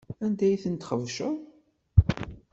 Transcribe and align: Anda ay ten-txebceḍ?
Anda 0.25 0.43
ay 0.47 0.57
ten-txebceḍ? 0.63 1.35